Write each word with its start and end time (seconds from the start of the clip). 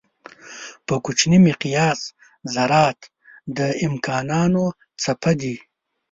په 0.85 0.95
کوچني 1.05 1.39
مقیاس 1.47 1.99
ذرات 2.53 2.99
د 3.57 3.59
امکانانو 3.87 4.65
څپه 5.01 5.31
دي. 5.41 5.55